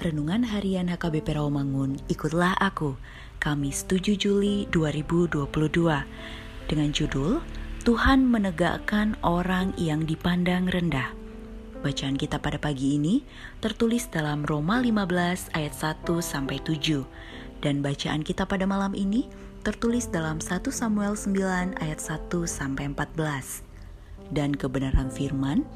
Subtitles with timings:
[0.00, 2.96] Renungan Harian HKBP Rawamangun, ikutlah aku,
[3.36, 5.52] Kamis 7 Juli 2022,
[6.64, 7.44] dengan judul
[7.84, 11.12] Tuhan menegakkan orang yang dipandang rendah.
[11.84, 13.20] Bacaan kita pada pagi ini
[13.60, 17.04] tertulis dalam Roma 15 ayat 1 sampai 7
[17.60, 19.28] dan bacaan kita pada malam ini
[19.60, 23.60] tertulis dalam 1 Samuel 9 ayat 1 sampai 14.
[24.32, 25.68] Dan kebenaran firman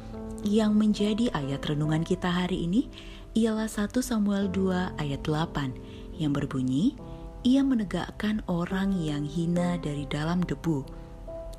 [0.46, 2.86] yang menjadi ayat renungan kita hari ini
[3.36, 6.96] ialah 1 Samuel 2 ayat 8 yang berbunyi,
[7.44, 10.82] Ia menegakkan orang yang hina dari dalam debu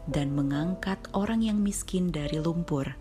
[0.10, 2.98] dan mengangkat orang yang miskin dari lumpur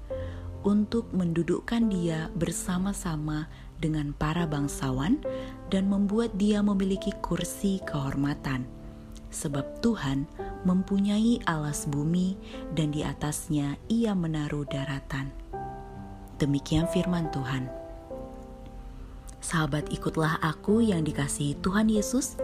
[0.63, 3.49] untuk mendudukkan dia bersama-sama
[3.81, 5.19] dengan para bangsawan
[5.73, 8.69] dan membuat dia memiliki kursi kehormatan.
[9.33, 10.29] Sebab Tuhan
[10.69, 12.37] mempunyai alas bumi
[12.77, 15.33] dan di atasnya ia menaruh daratan.
[16.39, 17.86] Demikian firman Tuhan.
[19.47, 22.35] Sahabat ikutlah aku yang dikasihi Tuhan Yesus.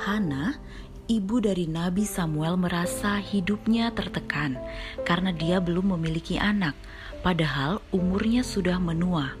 [0.00, 0.56] Hana,
[1.04, 4.56] ibu dari Nabi Samuel merasa hidupnya tertekan
[5.04, 6.72] karena dia belum memiliki anak,
[7.20, 9.36] padahal umurnya sudah menua.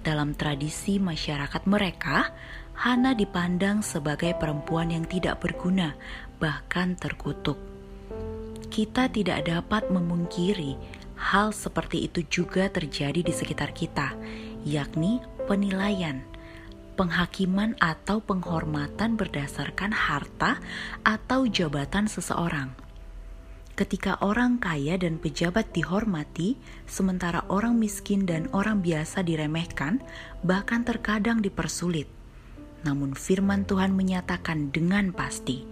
[0.00, 2.32] Dalam tradisi masyarakat mereka,
[2.80, 5.92] Hana dipandang sebagai perempuan yang tidak berguna,
[6.40, 7.60] bahkan terkutuk.
[8.72, 10.80] Kita tidak dapat memungkiri
[11.22, 14.16] hal seperti itu juga terjadi di sekitar kita,
[14.64, 16.22] yakni penilaian,
[16.94, 20.60] penghakiman atau penghormatan berdasarkan harta
[21.02, 22.72] atau jabatan seseorang.
[23.72, 30.04] Ketika orang kaya dan pejabat dihormati, sementara orang miskin dan orang biasa diremehkan,
[30.44, 32.04] bahkan terkadang dipersulit.
[32.84, 35.64] Namun, firman Tuhan menyatakan dengan pasti,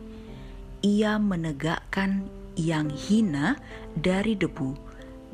[0.81, 2.25] "Ia menegakkan
[2.57, 3.61] yang hina
[3.93, 4.81] dari debu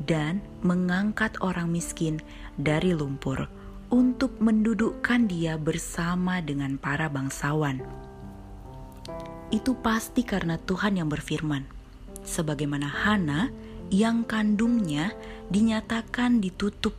[0.02, 2.18] dan mengangkat orang miskin
[2.58, 3.46] dari lumpur."
[3.92, 7.82] Untuk mendudukkan dia bersama dengan para bangsawan.
[9.54, 11.62] Itu pasti karena Tuhan yang berfirman,
[12.26, 13.54] sebagaimana Hana
[13.94, 15.14] yang kandungnya
[15.46, 16.98] dinyatakan ditutup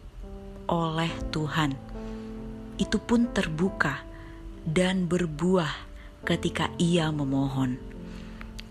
[0.72, 1.76] oleh Tuhan.
[2.80, 4.00] Itu pun terbuka
[4.64, 5.72] dan berbuah
[6.24, 7.76] ketika ia memohon.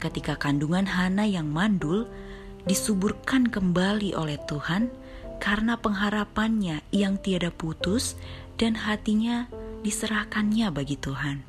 [0.00, 2.08] Ketika kandungan Hana yang mandul
[2.64, 4.88] disuburkan kembali oleh Tuhan,
[5.46, 8.19] karena pengharapannya yang tiada putus
[8.58, 9.46] dan hatinya
[9.87, 11.46] diserahkannya bagi Tuhan.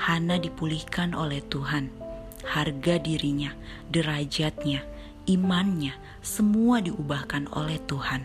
[0.00, 1.92] Hana dipulihkan oleh Tuhan,
[2.40, 3.52] harga dirinya,
[3.92, 4.80] derajatnya,
[5.28, 5.92] imannya,
[6.24, 8.24] semua diubahkan oleh Tuhan.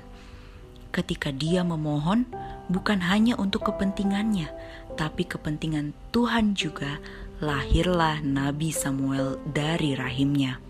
[0.95, 2.23] Ketika dia memohon,
[2.71, 4.47] bukan hanya untuk kepentingannya,
[4.95, 7.03] tapi kepentingan Tuhan juga,
[7.43, 10.63] lahirlah Nabi Samuel dari rahimnya.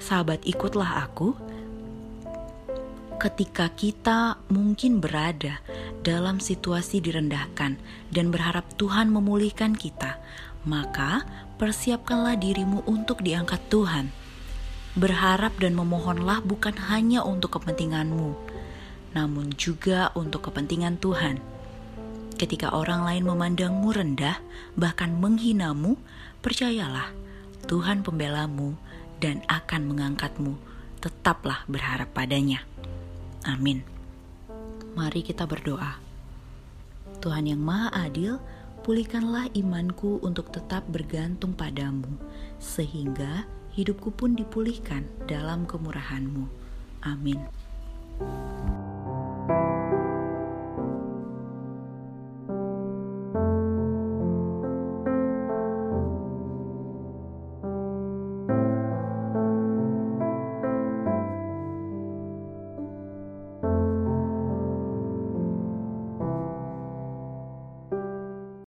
[0.00, 1.36] Sahabat, ikutlah aku
[3.18, 5.58] ketika kita mungkin berada
[6.06, 7.74] dalam situasi direndahkan
[8.14, 10.22] dan berharap Tuhan memulihkan kita,
[10.62, 11.26] maka
[11.58, 14.14] persiapkanlah dirimu untuk diangkat Tuhan.
[14.94, 18.38] Berharap dan memohonlah bukan hanya untuk kepentinganmu,
[19.18, 21.42] namun juga untuk kepentingan Tuhan.
[22.38, 24.38] Ketika orang lain memandangmu rendah,
[24.78, 25.98] bahkan menghinamu,
[26.38, 27.10] percayalah
[27.66, 28.78] Tuhan pembelamu
[29.18, 30.54] dan akan mengangkatmu.
[31.02, 32.62] Tetaplah berharap padanya.
[33.46, 33.84] Amin.
[34.98, 36.00] Mari kita berdoa.
[37.22, 38.38] Tuhan yang Maha Adil,
[38.82, 42.08] pulihkanlah imanku untuk tetap bergantung padamu,
[42.58, 46.46] sehingga hidupku pun dipulihkan dalam kemurahanmu.
[47.06, 47.38] Amin.